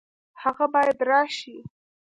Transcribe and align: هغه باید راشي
هغه 0.43 0.65
باید 0.73 0.97
راشي 1.09 1.57